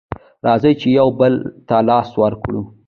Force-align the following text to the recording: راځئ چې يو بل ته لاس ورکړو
راځئ 0.45 0.73
چې 0.81 0.87
يو 0.99 1.07
بل 1.19 1.33
ته 1.67 1.75
لاس 1.89 2.09
ورکړو 2.21 2.61